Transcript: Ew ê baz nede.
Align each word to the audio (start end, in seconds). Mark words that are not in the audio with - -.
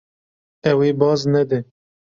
Ew 0.69 0.77
ê 0.89 0.89
baz 0.99 1.21
nede. 1.33 1.59